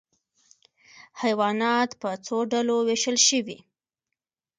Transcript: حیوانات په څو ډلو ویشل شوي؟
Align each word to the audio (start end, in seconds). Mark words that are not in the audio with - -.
حیوانات 1.21 1.89
په 2.01 2.09
څو 2.25 2.37
ډلو 2.51 2.77
ویشل 2.87 3.17
شوي؟ 3.27 3.57